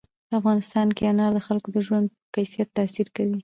په 0.27 0.33
افغانستان 0.39 0.87
کې 0.95 1.03
انار 1.11 1.31
د 1.35 1.39
خلکو 1.47 1.67
د 1.73 1.77
ژوند 1.87 2.05
په 2.13 2.27
کیفیت 2.35 2.69
تاثیر 2.77 3.07
کوي. 3.15 3.37